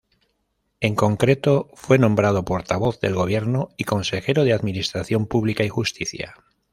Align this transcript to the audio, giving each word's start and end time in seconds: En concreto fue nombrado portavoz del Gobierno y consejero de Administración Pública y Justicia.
En 0.79 0.95
concreto 0.95 1.69
fue 1.75 1.99
nombrado 1.99 2.43
portavoz 2.43 2.99
del 3.01 3.13
Gobierno 3.13 3.69
y 3.77 3.83
consejero 3.83 4.43
de 4.45 4.53
Administración 4.53 5.27
Pública 5.27 5.63
y 5.63 5.69
Justicia. 5.69 6.33